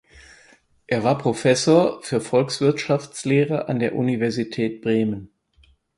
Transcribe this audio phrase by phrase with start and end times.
[0.87, 5.29] Er war Professor für Volkswirtschaftslehre an der Universität Bremen.